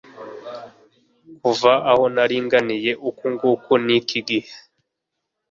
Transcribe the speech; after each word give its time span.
kuva 1.41 1.71
aho 1.91 2.03
nari 2.15 2.37
nganiye 2.45 2.91
uku 3.09 3.25
nguku 3.33 3.71
ni 3.85 3.93
iki 3.99 4.19
gihe 4.27 4.51